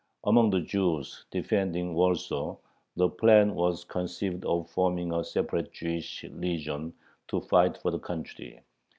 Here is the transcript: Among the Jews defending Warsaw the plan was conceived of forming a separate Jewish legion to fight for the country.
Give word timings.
Among 0.23 0.49
the 0.49 0.61
Jews 0.61 1.25
defending 1.29 1.93
Warsaw 1.93 2.55
the 2.95 3.07
plan 3.07 3.53
was 3.53 3.83
conceived 3.83 4.43
of 4.45 4.67
forming 4.71 5.13
a 5.13 5.23
separate 5.23 5.71
Jewish 5.71 6.23
legion 6.23 6.93
to 7.27 7.39
fight 7.39 7.77
for 7.77 7.91
the 7.91 7.99
country. 7.99 8.61